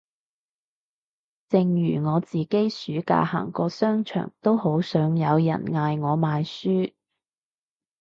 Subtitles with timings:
[1.47, 6.95] 正如我自己暑假行過商場都好想有人嗌我買書